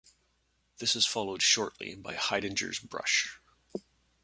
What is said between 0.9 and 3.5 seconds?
is followed shortly by Haidinger's brush.